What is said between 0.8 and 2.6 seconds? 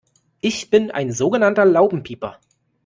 ein so genannter Laubenpieper.